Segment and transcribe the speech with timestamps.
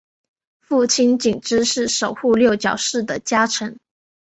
[0.61, 3.77] 父亲景之是守护六角氏的家臣。